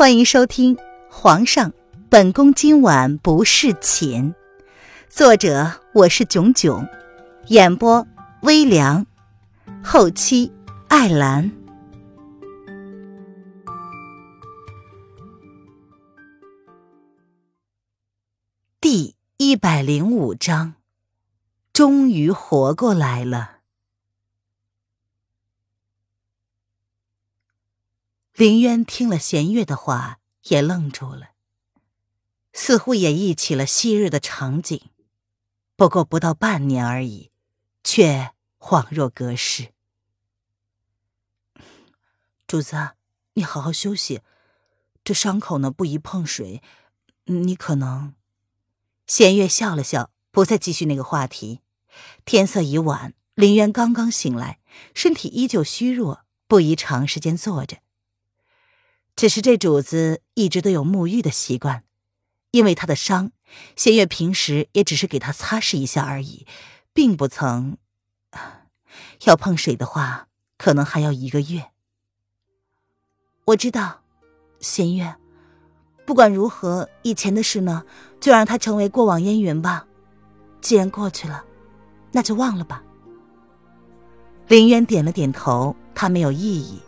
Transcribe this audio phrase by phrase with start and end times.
[0.00, 0.74] 欢迎收听
[1.10, 1.74] 《皇上，
[2.08, 4.32] 本宫今晚不侍寝》，
[5.10, 6.88] 作者我是囧囧，
[7.48, 8.06] 演播
[8.40, 9.04] 微凉，
[9.84, 10.50] 后期
[10.88, 11.52] 艾兰。
[18.80, 20.76] 第一百零五章，
[21.74, 23.59] 终于活过来了。
[28.40, 31.32] 林渊听了弦月的话，也愣住了，
[32.54, 34.80] 似乎也忆起了昔日的场景，
[35.76, 37.30] 不过不到半年而已，
[37.84, 39.74] 却恍若隔世。
[42.46, 42.92] 主子，
[43.34, 44.22] 你好好休息，
[45.04, 46.62] 这伤口呢不宜碰水，
[47.24, 48.14] 你可能……
[49.06, 51.60] 弦月笑了笑，不再继续那个话题。
[52.24, 54.60] 天色已晚，林渊刚刚醒来，
[54.94, 57.82] 身体依旧虚弱，不宜长时间坐着。
[59.20, 61.84] 只是这主子一直都有沐浴的习惯，
[62.52, 63.32] 因为他的伤，
[63.76, 66.46] 弦月平时也只是给他擦拭一下而已，
[66.94, 67.76] 并不曾。
[69.26, 71.66] 要碰水的话，可能还要一个月。
[73.44, 74.00] 我知道，
[74.58, 75.14] 弦月，
[76.06, 77.84] 不管如何，以前的事呢，
[78.20, 79.86] 就让它成为过往烟云吧。
[80.62, 81.44] 既然过去了，
[82.12, 82.82] 那就忘了吧。
[84.48, 86.80] 林渊点了点头，他没有异议。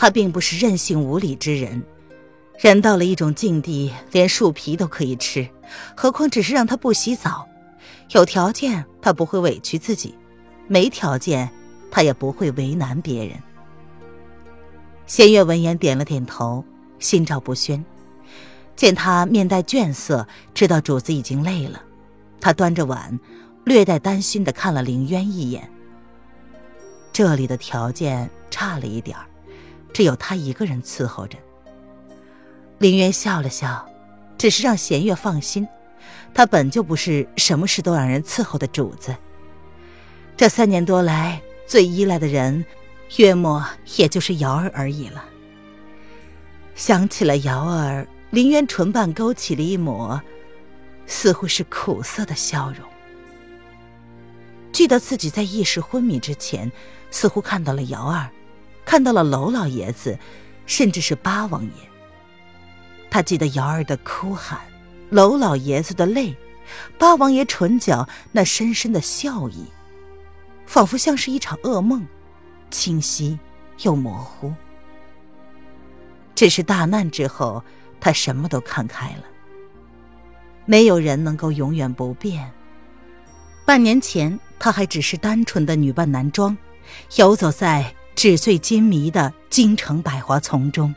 [0.00, 1.82] 他并不是任性无理之人，
[2.58, 5.46] 人到了一种境地，连树皮都可以吃，
[5.94, 7.46] 何况只是让他不洗澡？
[8.12, 10.14] 有条件他不会委屈自己，
[10.66, 11.50] 没条件
[11.90, 13.36] 他也不会为难别人。
[15.04, 16.64] 仙月闻言点了点头，
[16.98, 17.84] 心照不宣。
[18.74, 21.82] 见他面带倦色，知道主子已经累了，
[22.40, 23.20] 他端着碗，
[23.64, 25.70] 略带担心的看了凌渊一眼。
[27.12, 29.26] 这里的条件差了一点儿。
[30.00, 31.36] 只有他一个人伺候着。
[32.78, 33.86] 林渊笑了笑，
[34.38, 35.68] 只是让弦月放心，
[36.32, 39.14] 他本就不是什么事都让人伺候的主子。
[40.38, 42.64] 这三年多来，最依赖的人，
[43.18, 43.62] 约莫
[43.96, 45.22] 也就是瑶儿而已了。
[46.74, 50.18] 想起了瑶儿，林渊唇瓣勾起了一抹，
[51.04, 52.88] 似乎是苦涩的笑容。
[54.72, 56.72] 记得自己在意识昏迷之前，
[57.10, 58.30] 似乎看到了瑶儿。
[58.90, 60.18] 看到了娄老爷子，
[60.66, 61.70] 甚至是八王爷。
[63.08, 64.58] 他记得瑶儿的哭喊，
[65.10, 66.36] 娄老爷子的泪，
[66.98, 69.64] 八王爷唇角那深深的笑意，
[70.66, 72.04] 仿佛像是一场噩梦，
[72.68, 73.38] 清晰
[73.82, 74.52] 又模糊。
[76.34, 77.62] 只是大难之后，
[78.00, 79.22] 他什么都看开了。
[80.66, 82.50] 没有人能够永远不变。
[83.64, 86.58] 半年前，他还只是单纯的女扮男装，
[87.18, 87.94] 游走在。
[88.20, 90.94] 纸醉金迷的京城百花丛中。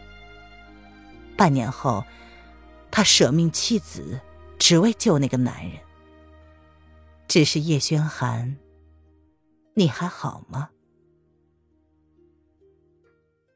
[1.38, 2.03] 半年后，
[2.91, 4.19] 他舍命弃子，
[4.59, 5.79] 只为救那个男人。
[7.29, 8.57] 只是叶轩寒，
[9.75, 10.72] 你还好吗？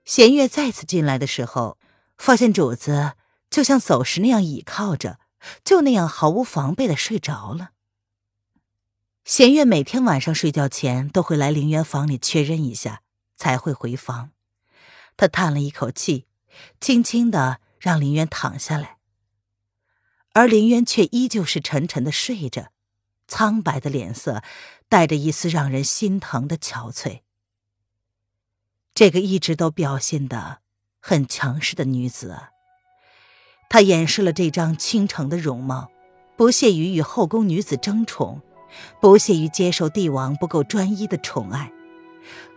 [0.05, 1.77] 弦月再次进来的时候，
[2.17, 3.15] 发现主子
[3.49, 5.19] 就像走时那样倚靠着，
[5.65, 7.71] 就那样毫无防备的睡着了。
[9.25, 13.01] 弦月每天晚上睡觉前都会来陵园房里确认一下。
[13.37, 14.31] 才会回房。
[15.15, 16.25] 他叹了一口气，
[16.81, 18.97] 轻轻的让林渊躺下来，
[20.33, 22.71] 而林渊却依旧是沉沉的睡着，
[23.27, 24.43] 苍白的脸色
[24.89, 27.21] 带着一丝让人心疼的憔悴。
[28.93, 30.59] 这个一直都表现的
[30.99, 32.49] 很强势的女子啊，
[33.69, 35.89] 她掩饰了这张倾城的容貌，
[36.35, 38.41] 不屑于与后宫女子争宠，
[38.99, 41.71] 不屑于接受帝王不够专一的宠爱。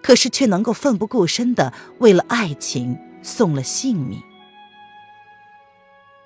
[0.02, 4.22] 可是却能够奋不顾身的为了爱情送了性命。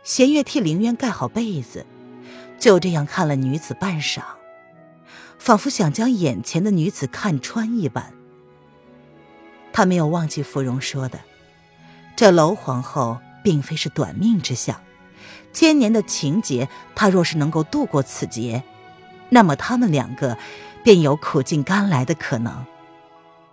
[0.03, 1.87] 弦月替凌渊盖好被子，
[2.59, 4.21] 就这样看了女子半晌，
[5.38, 8.12] 仿佛想将眼前的女子看穿一般。
[9.72, 11.21] 他没有忘记芙蓉说的，
[12.14, 14.81] 这娄皇后并非是短命之相，
[15.52, 18.62] 千年的情劫，她若是能够度过此劫，
[19.31, 20.37] 那么他们两个
[20.85, 22.64] 便有苦尽甘来的可能。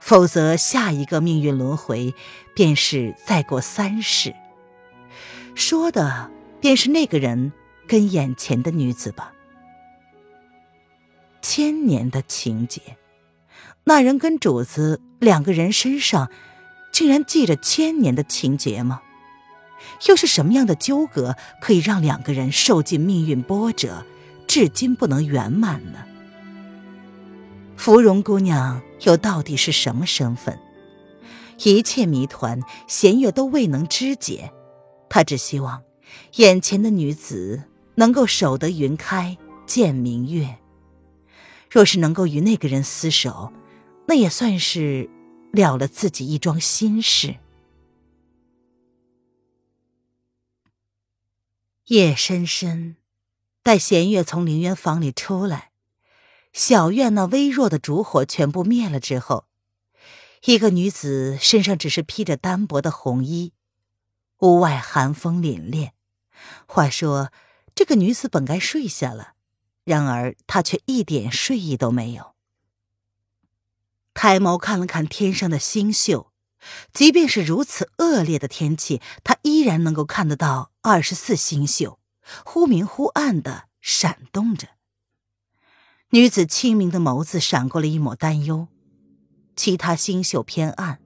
[0.02, 2.14] 否则，下一个命运轮回，
[2.54, 4.36] 便是再过三世。
[5.56, 7.54] 说的便是那个人
[7.88, 9.32] 跟眼前的女子吧。
[11.42, 12.82] 千年的情结，
[13.84, 16.30] 那人跟主子两个人身上，
[16.92, 19.02] 竟然记着千年的情结吗？
[20.08, 24.06] 又是什么样的纠葛，可以让两个人受尽命运波折，
[24.48, 26.00] 至今不能圆满呢？
[27.78, 30.60] 芙蓉姑娘又到底是什么身份？
[31.64, 34.52] 一切谜团，弦月都未能知解，
[35.10, 35.84] 他只希望
[36.38, 37.64] 眼前的女子
[37.96, 40.58] 能够守得云开见明月。
[41.70, 43.54] 若是能够与那个人厮守，
[44.08, 45.10] 那也算是
[45.52, 47.36] 了了自己一桩心事。
[51.86, 52.98] 夜深深，
[53.64, 55.71] 待弦月从凌渊房里出来，
[56.54, 59.46] 小院那微弱的烛火全部灭了之后，
[60.44, 63.54] 一个女子身上只是披着单薄的红衣，
[64.40, 65.92] 屋外寒风凛冽。
[66.66, 67.32] 话说，
[67.74, 69.34] 这个女子本该睡下了。
[69.84, 72.36] 然而，她却一点睡意都没有。
[74.14, 76.32] 抬眸看了看天上的星宿，
[76.94, 81.98] 即便是如此恶劣的天气，她依然能够看得到二十四星宿，
[82.46, 84.68] 忽明忽暗的闪动着。
[86.12, 88.68] 女子清明的眸子闪过了一抹担忧。
[89.56, 91.00] 其他星宿偏暗，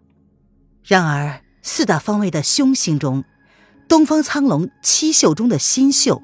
[0.83, 3.23] 然而四大方位的凶星中，
[3.87, 6.21] 东方苍龙七宿中的新宿，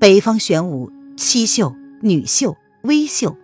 [0.00, 1.76] 北方玄武七宿。
[2.02, 3.36] 女宿、微宿，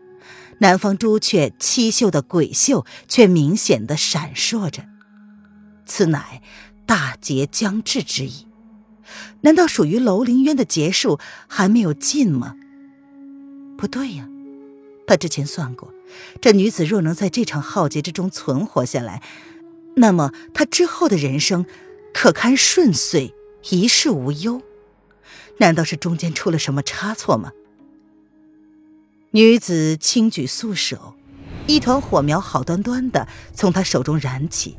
[0.60, 4.82] 南方朱雀七宿的鬼宿却明显的闪烁着，
[5.84, 6.40] 此乃
[6.86, 8.46] 大劫将至之意。
[9.42, 12.54] 难道属于楼凌渊的劫数还没有尽吗？
[13.76, 14.26] 不对呀，
[15.06, 15.92] 他之前算过，
[16.40, 19.22] 这女子若能在这场浩劫之中存活下来，
[19.96, 21.64] 那么她之后的人生
[22.12, 23.34] 可堪顺遂，
[23.70, 24.62] 一世无忧。
[25.58, 27.52] 难道是中间出了什么差错吗？
[29.30, 31.14] 女子轻举素手，
[31.66, 34.76] 一团火苗好端端的从她手中燃起，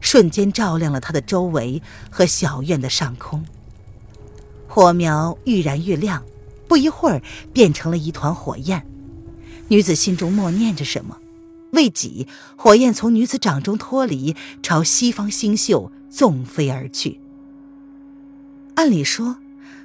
[0.00, 3.44] 瞬间照亮了她的周围和小院的上空。
[4.68, 6.24] 火苗愈燃愈亮，
[6.68, 7.22] 不一会儿
[7.52, 8.86] 变成了一团火焰。
[9.68, 11.18] 女子心中默念着什么，
[11.72, 12.26] 未几，
[12.56, 17.20] 火焰从女子掌中脱离，朝西方星宿纵飞而去。
[18.76, 19.38] 按理说。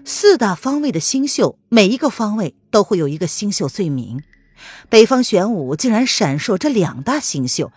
[0.03, 4.23] 四大方位的星宿，每一个方位都会有一个星宿罪名。
[4.89, 7.71] 北方玄武竟然闪烁这两大星宿，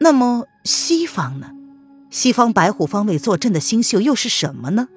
[0.00, 1.50] 那么西方呢？
[2.10, 4.88] 西方白虎方位坐镇的星宿又是什么呢？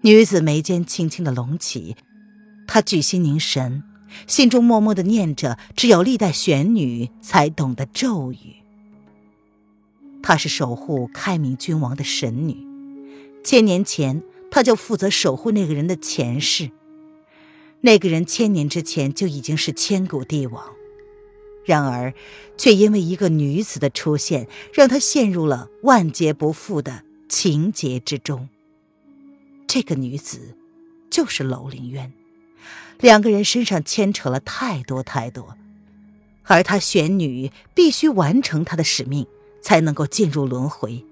[0.00, 1.94] 女子眉间轻轻的隆起，
[2.66, 3.82] 她举心凝神，
[4.26, 8.56] 心中默默的念着只有历代玄女才懂的咒语。
[10.22, 12.56] 她是守护开明君王的神女，
[13.44, 14.22] 千年前。
[14.54, 16.72] 她就负责守护那个人的前世，
[17.80, 20.62] 那个人千年之前就已经是千古帝王，
[21.64, 22.12] 然而，
[22.58, 28.50] 却因为一个女子的出现，让他陷入了万劫不复的情劫之中。
[29.66, 30.54] 这个女子，
[31.08, 32.12] 就是楼凌渊，
[33.00, 35.56] 两个人身上牵扯了太多太多，
[36.44, 39.26] 而他玄女必须完成她的使命，
[39.60, 41.04] 才能够进入轮回。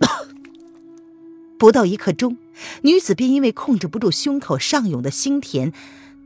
[1.58, 2.38] 不到一刻钟，
[2.82, 5.72] 女子便因为控制不住胸口上涌的腥甜，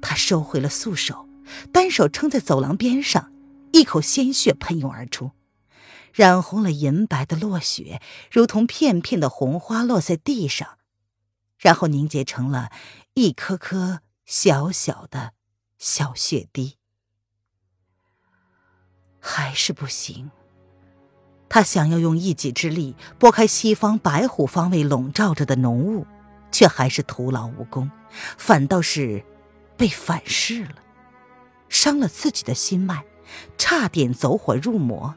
[0.00, 1.26] 她收回了素手，
[1.72, 3.32] 单手撑在走廊边上，
[3.72, 5.30] 一口鲜血喷涌而出，
[6.12, 8.00] 染红了银白的落雪，
[8.30, 10.68] 如同片片的红花落在地上，
[11.62, 12.70] 然后凝结成了
[13.14, 15.32] 一颗颗小小的
[15.78, 16.76] 小血滴。
[19.18, 20.30] 还是不行。
[21.48, 26.06] 他想要用一己之力拨开西方白虎方位笼罩着的浓雾，
[26.50, 27.90] 却还是徒劳无功，
[28.36, 29.22] 反倒是
[29.76, 30.76] 被反噬了，
[31.68, 33.04] 伤了自己的心脉，
[33.58, 35.14] 差点走火入魔。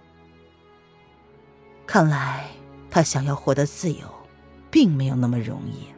[1.87, 2.49] 看来
[2.91, 4.07] 他想要获得自由，
[4.69, 5.94] 并没有那么容易。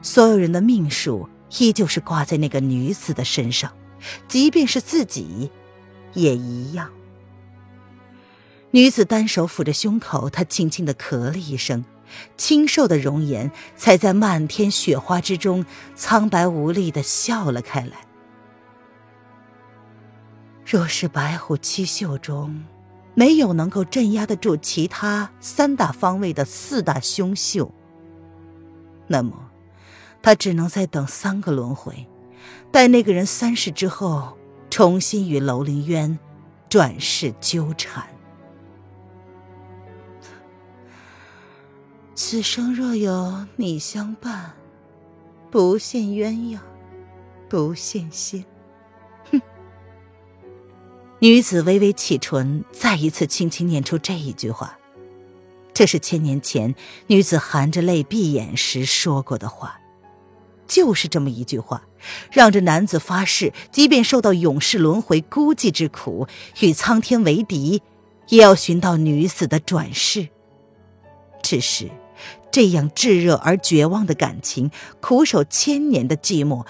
[0.00, 1.28] 所有人的命数
[1.58, 3.72] 依旧是挂在那个女子的身上，
[4.28, 5.50] 即便是自己，
[6.14, 6.90] 也一样。
[8.70, 11.84] 女子单手抚着胸口，她轻轻的咳了一声，
[12.36, 15.64] 清瘦的容颜才在漫天雪花之中
[15.94, 18.06] 苍白无力的笑了开来。
[20.66, 22.62] 若是白虎七宿中
[23.14, 27.72] 没有能够镇压得住其他三大方位的四大凶宿，
[29.06, 29.47] 那么
[30.22, 32.06] 他只能再等三个轮回，
[32.70, 34.36] 待那个人三世之后，
[34.70, 36.18] 重新与楼凌渊
[36.68, 38.06] 转世纠缠。
[42.14, 44.52] 此生若有你相伴，
[45.50, 46.58] 不羡鸳鸯，
[47.48, 48.44] 不羡仙。
[49.30, 49.40] 哼！
[51.20, 54.76] 女子微微启唇，再一次轻轻念出这一句话。
[55.72, 56.74] 这是千年前
[57.06, 59.80] 女子含着泪闭眼时说过的话，
[60.68, 61.82] 就是这么一句话，
[62.30, 66.28] 让这男子发誓，即便受到永世轮回孤寂之苦，
[66.60, 67.82] 与苍天为敌，
[68.28, 70.28] 也要寻到女子的转世。
[71.42, 71.90] 只是。
[72.50, 74.70] 这样炙热而绝望的感情，
[75.00, 76.66] 苦守千年的寂寞，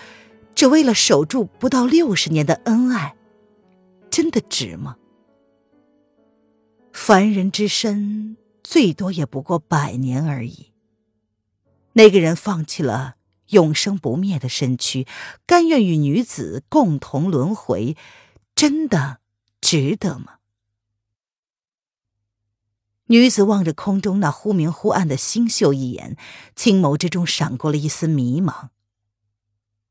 [0.55, 3.15] 只为了守住不到六十年的恩爱，
[4.11, 4.97] 真的值吗？
[6.93, 10.73] 凡人之身，最多也不过百年而已。
[11.93, 13.15] 那个人放弃了
[13.49, 15.07] 永生不灭的身躯，
[15.47, 17.97] 甘愿与女子共同轮回，
[18.55, 19.21] 真的
[19.61, 20.35] 值得吗？
[23.07, 26.17] 女子望着空中那忽明忽暗的星宿一眼，
[26.55, 28.69] 青眸之中闪过了一丝迷茫。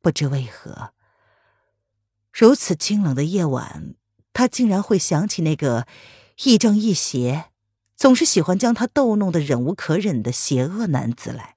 [0.01, 0.93] 不知为何，
[2.31, 3.95] 如此清冷的夜晚，
[4.33, 5.87] 她竟然会想起那个
[6.43, 7.45] 亦正亦邪、
[7.95, 11.56] 总是喜欢将她逗弄得忍无可忍的邪恶男子来。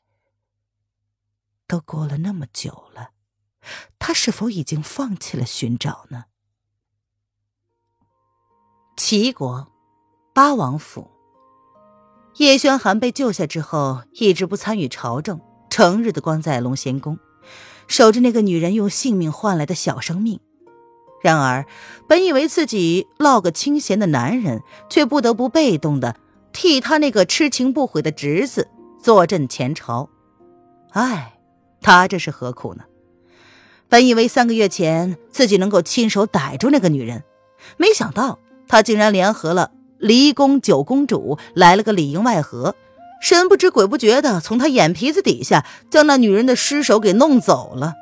[1.71, 3.11] 都过了那么久了，
[4.01, 6.25] 他是否已经放弃了寻找呢？
[8.97, 9.69] 齐国
[10.35, 11.09] 八王府。
[12.39, 17.21] 叶宣寒被救下之后，一直不参与朝政，成日的关在龙贤宫，
[17.87, 20.41] 守着那个女人用性命换来的小生命。
[21.23, 21.67] 然而，
[22.09, 26.17] 本以为自己落个清闲的男人，却不得不被动的
[26.53, 28.69] 替他那个痴情不悔的侄子
[29.01, 30.11] 坐镇前朝。
[30.91, 31.37] 唉，
[31.81, 32.85] 他这是何苦呢？
[33.89, 37.25] 本以为三个月前自己能够亲手逮住那个女人，
[37.77, 39.73] 没想到他竟然联合了。
[39.99, 42.75] 离宫九公主来了个里应外合，
[43.21, 47.95] 神不知鬼不觉的从他眼皮子底下将那女人的尸首给弄走了。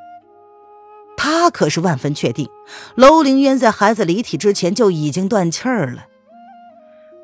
[1.17, 2.47] 他可是万分确定，
[2.95, 6.05] 楼凌渊在孩子离体之前就已经断气儿了。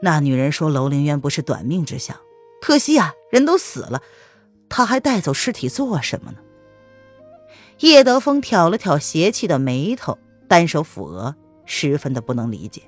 [0.02, 2.18] 那女人说楼凌渊不是短命之相，
[2.62, 4.02] 可惜啊，人都死了，
[4.68, 6.40] 他还带走尸体做什么呢？
[7.80, 10.18] 叶德风挑了挑邪气的眉头，
[10.48, 12.84] 单手抚额，十分的不能理解。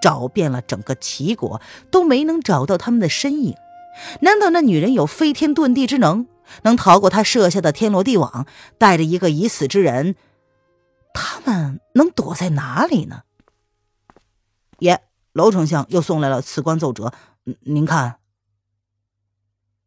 [0.00, 1.60] 找遍了整个齐国，
[1.90, 3.54] 都没能找到他们的身影。
[4.20, 6.26] 难道那女人有飞天遁地之能，
[6.62, 8.46] 能逃过他设下的天罗地网，
[8.78, 10.16] 带着一个已死之人？
[11.12, 13.22] 他们能躲在哪里呢？
[14.78, 17.12] 爷，楼丞相又送来了辞官奏折，
[17.60, 18.21] 您看。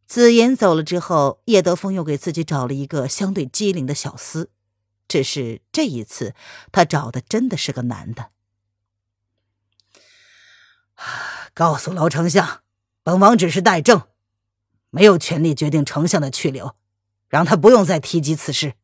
[0.07, 4.47] 紫妍走了之后，叶德风又给自己找了一个相对机灵的小厮，
[5.07, 6.35] 只是这一次
[6.71, 8.29] 他找的真的是个男的。
[11.53, 12.61] 告诉老丞相，
[13.03, 14.03] 本王只是代政，
[14.91, 16.75] 没有权利决定丞相的去留，
[17.27, 18.75] 让他不用再提及此事。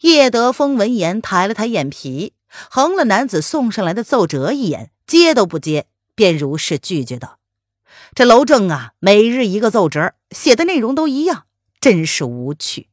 [0.00, 7.38] 叶德风闻言抬了抬眼皮，横了男子送上来的奏折一眼，接都不接，便如实拒绝道
[8.14, 11.46] ：“这楼正啊，每日一个奏折，写的内容都一样，
[11.80, 12.88] 真是无趣。”，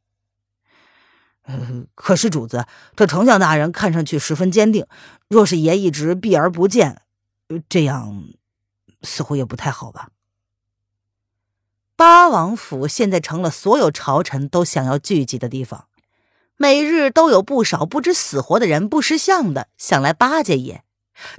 [1.95, 4.87] 可是主子，这丞相大人看上去十分坚定，
[5.27, 7.01] 若是爷一直避而不见。
[7.67, 8.23] 这样
[9.01, 10.09] 似乎也不太好吧？
[11.95, 15.87] 八王府现在成了所有朝臣都想要聚集的地方，
[16.57, 20.83] 每日都有不少不知死活的人不识相的想来巴结爷。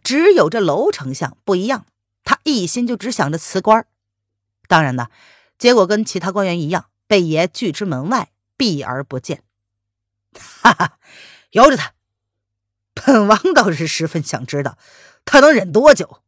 [0.04, 1.86] 只有这楼丞相不一样，
[2.24, 3.86] 他一心就只想着辞官。
[4.68, 5.08] 当然呢，
[5.58, 9.42] 结果跟其他官员一样，被爷拒之门外，避而不见。
[10.62, 10.98] 哈哈，
[11.50, 11.92] 由着他，
[12.94, 14.78] 本王倒是十分想知道。
[15.24, 16.22] 他能忍多久？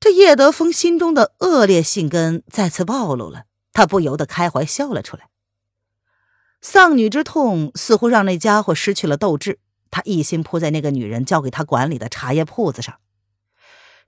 [0.00, 5.28] 这叶德风心中的恶劣性根再次暴露了，他不由得开怀笑了出来。
[6.60, 12.98] 丧女之痛似乎让那家伙失去了斗志，他一心扑在那个女人交给他管理的茶叶铺子上。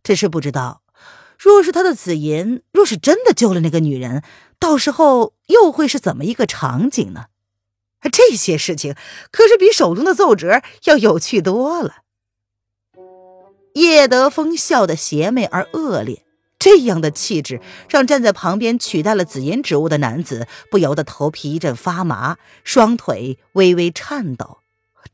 [0.03, 0.83] 只是不知道，
[1.39, 4.23] 若是他的紫银，若是真的救了那个女人，
[4.59, 7.27] 到时候又会是怎么一个场景呢？
[8.11, 8.95] 这些事情
[9.31, 11.97] 可是比手中的奏折要有趣多了。
[13.75, 16.25] 叶德风笑得邪魅而恶劣，
[16.59, 24.61] 这样的气质让站在旁边取代了紫银职务的男子不由得头皮一阵发麻，双腿微微颤抖。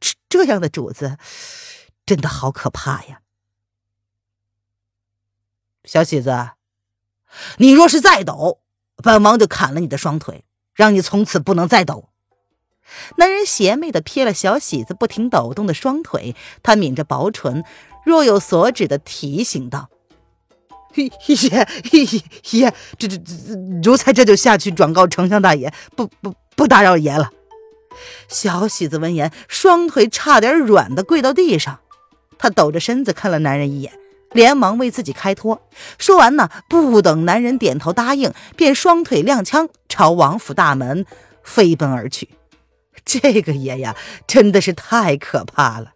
[0.01, 1.19] 这这样的主子，
[2.07, 3.21] 真的好可怕呀！
[5.87, 6.51] 小喜子，
[7.59, 8.59] 你若是再抖，
[9.03, 12.11] 本王就砍了你的双腿，让你从此不能再抖。
[13.17, 17.65] 男人邪魅的瞥了小喜子不停抖动的双腿，他抿着薄唇。
[18.05, 19.89] 若有所指的提醒道
[20.95, 21.67] ：“爷爷
[22.51, 27.33] 爷，这这这，奴才这就下去转告丞相大爷，不不不打扰爷了。”
[28.29, 31.81] 小喜子闻言，双腿差点软的跪到地上。
[32.39, 33.93] 他抖着身子看了男人一眼，
[34.37, 35.67] 连忙为自己开脱。
[35.99, 41.05] 说完呢，不等男人点头答应，便双腿踉跄，朝王府大门
[41.43, 42.29] 飞奔而去。
[43.05, 45.95] 这个爷呀，真的是太可怕了。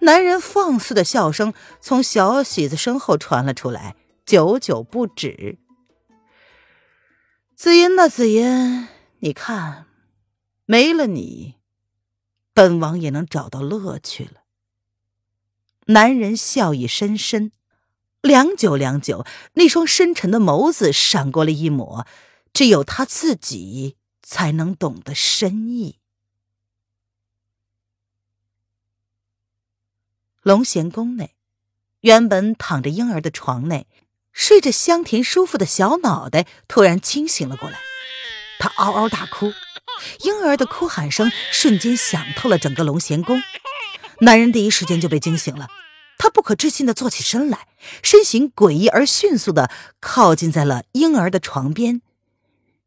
[0.00, 5.58] 男人放肆的笑声从小喜子身后传了出来，久久不止。
[7.56, 8.88] 紫音呐，紫音，
[9.20, 9.86] 你看，
[10.66, 11.54] 没了你，
[12.52, 14.43] 本王也能找到乐趣了。
[15.86, 17.52] 男人笑意深深，
[18.22, 22.06] 良久良久，那双深沉的眸子闪过了一抹
[22.52, 25.98] 只有他自己才能懂得深意。
[30.42, 31.34] 龙贤宫内，
[32.00, 33.86] 原本躺着婴儿的床内，
[34.32, 37.78] 睡着香甜舒服的小脑袋突然清醒了过来，
[38.58, 39.52] 他嗷嗷大哭，
[40.20, 43.40] 婴儿的哭喊声瞬间响透了整个龙贤宫。
[44.24, 45.68] 男人第一时间就被惊醒了，
[46.16, 47.68] 他不可置信的坐起身来，
[48.02, 52.00] 身形诡异而迅速的靠近在了婴儿的床边，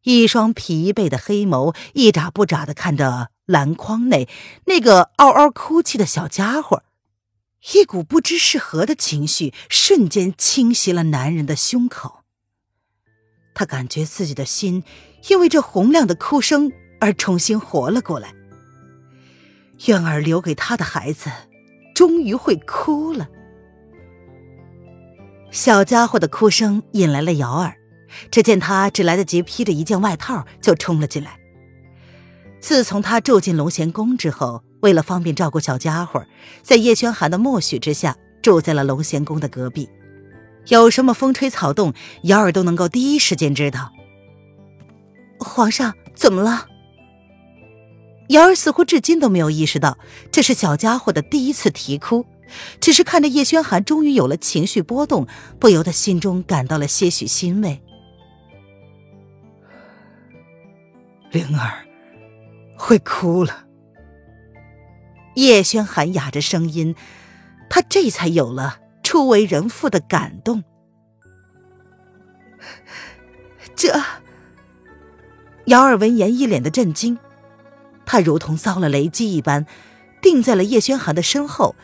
[0.01, 4.27] 一双疲惫的黑眸一眨不眨的看着篮筐内
[4.65, 6.81] 那个嗷嗷哭泣的小家伙。
[7.73, 12.23] 一股不知是何的情绪瞬间侵袭了男人的胸口。
[13.53, 14.83] 他感觉自己的心
[15.27, 18.33] 因为这洪亮的哭声而重新活了过来。
[19.85, 21.29] 渊儿留给他的孩子，
[21.93, 23.27] 终于会哭了。
[25.51, 27.75] 小家伙的哭声引来了瑶儿，
[28.31, 31.39] 只见他只来得及披着一件外套就冲了进来。
[32.59, 34.63] 自从他住进龙贤宫之后。
[34.81, 36.23] 为了方便照顾小家伙，
[36.61, 39.89] 在叶轩寒的默许之下，住在了龙贤宫的隔壁。
[40.67, 43.91] 有什么风吹草动，瑶儿都能够第一时间知道。
[45.39, 46.67] 皇上怎么了？
[48.27, 49.97] 瑶儿似乎至今都没有意识到
[50.31, 52.25] 这是小家伙的第一次啼哭，
[52.79, 55.27] 只是看着叶轩寒终于有了情绪波动，
[55.59, 57.81] 不由得心中感到了些许欣慰。
[61.31, 61.85] 灵儿
[62.77, 63.65] 会哭了。
[65.35, 66.95] 叶轩寒哑着声音，
[67.69, 70.63] 他这才有了初为人父的感动。
[73.75, 74.01] 这，
[75.65, 77.19] 瑶儿闻言一脸的震惊，
[78.07, 79.67] 他如同遭了雷击一般，
[80.19, 81.75] 定在了叶轩寒的身后，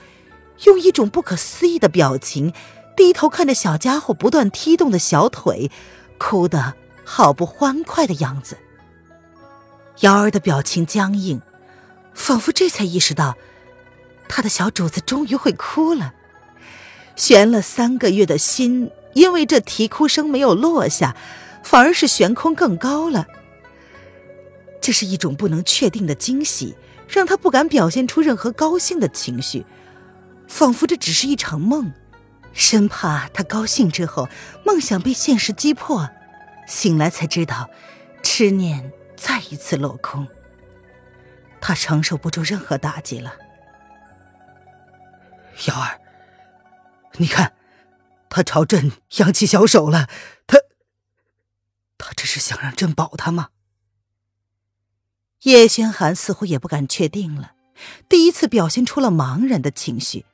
[0.64, 2.52] 用一种不可思议的表情
[2.98, 5.70] 低头看着小家伙不断踢动的小腿，
[6.18, 8.58] 哭得好不欢快的样子。
[10.00, 11.40] 瑶儿的表情僵硬。
[12.16, 13.36] 仿佛这才意识到，
[14.30, 16.14] 他的小主子终于会哭了。
[17.16, 21.16] 悬了三个月的心，因为这啼哭声没有落下，
[21.64, 23.26] 反而是悬空更高了。
[24.84, 26.76] 这是一种不能确定的惊喜，
[27.08, 29.66] 让他不敢表现出任何高兴的情绪，
[30.46, 31.94] 仿佛这只是一场梦，
[32.52, 34.28] 生怕他高兴之后
[34.66, 36.10] 梦想被现实击破，
[36.68, 37.70] 醒来才知道，
[38.24, 40.28] 痴念再一次落空。
[41.62, 43.36] 他承受不住任何打击了，
[45.66, 46.02] 瑶儿，
[47.14, 47.54] 你看，
[48.30, 50.10] 他朝朕扬起小手了，
[50.46, 50.58] 他，
[51.98, 53.52] 他这是想让朕保他吗？
[55.44, 57.52] 叶轩寒似乎也不敢确定了，
[58.08, 60.26] 第一次表现出了茫然的情绪，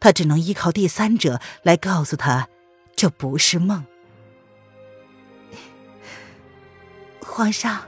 [0.00, 2.48] 他只能依靠第三者来告诉他，
[2.94, 3.84] 这不是梦。
[7.20, 7.86] 皇上，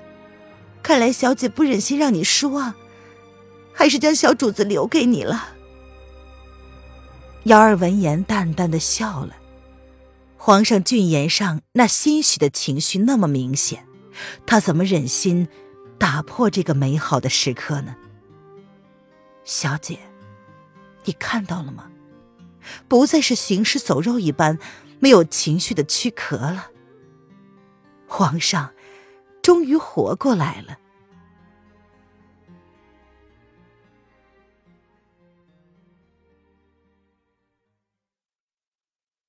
[0.83, 2.75] 看来小姐不忍心让你失望。
[3.73, 5.51] 还是将小主子留给你了。
[7.45, 9.37] 瑶儿闻言淡淡的笑了。
[10.37, 13.87] 皇上俊颜上那欣喜的情绪那么明显，
[14.45, 15.47] 他怎么忍心
[15.99, 17.97] 打破这个美好的时刻呢？
[19.45, 19.99] 小姐，
[21.05, 21.91] 你看到了吗？
[22.87, 24.59] 不再是行尸走肉一般
[25.01, 26.71] 没有情绪的躯壳了。
[28.07, 28.73] 皇上
[29.43, 30.79] 终于活过来了。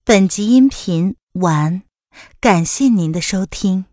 [0.04, 1.84] 本集音频完，
[2.42, 3.86] 感谢您的收听。